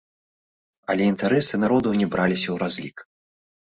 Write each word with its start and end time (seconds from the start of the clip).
Але 0.93 1.03
інтарэсы 1.13 1.55
народаў 1.63 1.93
не 2.03 2.11
браліся 2.17 2.47
ў 2.51 2.57
разлік. 2.67 2.97